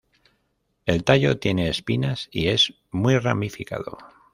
El 0.87 1.03
tallo 1.03 1.37
tiene 1.37 1.69
espinas 1.69 2.27
y 2.31 2.47
es 2.47 2.73
muy 2.89 3.19
ramificado. 3.19 3.99